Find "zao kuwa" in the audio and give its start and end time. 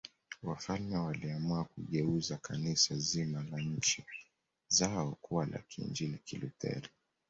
4.67-5.45